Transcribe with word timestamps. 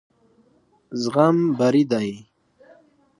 زغم 1.01 1.37
بري 1.57 1.83
دی. 1.91 2.09